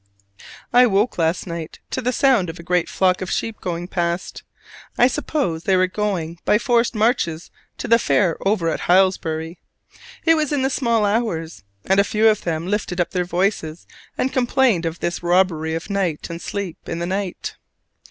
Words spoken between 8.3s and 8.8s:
over at